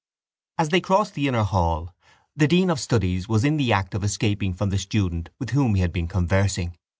[0.57, 1.93] As they crossed the inner hall,
[2.35, 5.75] the dean of studies was in the act of escaping from the student with whom
[5.75, 6.75] he had been conversing.